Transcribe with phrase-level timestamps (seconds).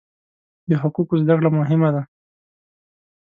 [0.69, 2.01] د حقوقو زده کړه مهمه ده.